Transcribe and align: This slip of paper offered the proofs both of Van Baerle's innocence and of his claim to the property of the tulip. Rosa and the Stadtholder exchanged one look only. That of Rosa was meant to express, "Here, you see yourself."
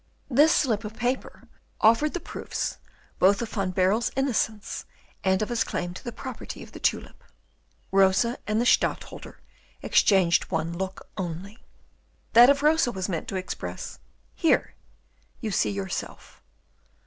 This 0.31 0.51
slip 0.51 0.83
of 0.83 0.95
paper 0.95 1.47
offered 1.79 2.15
the 2.15 2.19
proofs 2.19 2.79
both 3.19 3.39
of 3.39 3.49
Van 3.51 3.69
Baerle's 3.71 4.09
innocence 4.15 4.85
and 5.23 5.43
of 5.43 5.49
his 5.49 5.63
claim 5.63 5.93
to 5.93 6.03
the 6.03 6.11
property 6.11 6.63
of 6.63 6.71
the 6.71 6.79
tulip. 6.79 7.23
Rosa 7.91 8.39
and 8.47 8.59
the 8.59 8.65
Stadtholder 8.65 9.39
exchanged 9.83 10.45
one 10.49 10.75
look 10.75 11.07
only. 11.17 11.59
That 12.33 12.49
of 12.49 12.63
Rosa 12.63 12.91
was 12.91 13.09
meant 13.09 13.27
to 13.27 13.35
express, 13.35 13.99
"Here, 14.33 14.73
you 15.39 15.51
see 15.51 15.69
yourself." 15.69 16.41